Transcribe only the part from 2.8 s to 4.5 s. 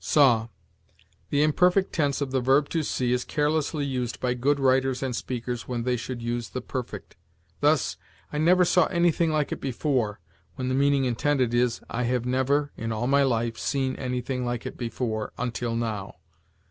see is carelessly used by